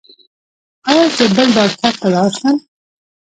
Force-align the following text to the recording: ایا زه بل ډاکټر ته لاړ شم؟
ایا 0.89 1.05
زه 1.15 1.25
بل 1.35 1.49
ډاکټر 1.57 1.93
ته 1.99 2.07
لاړ 2.13 2.29
شم؟ 2.37 2.55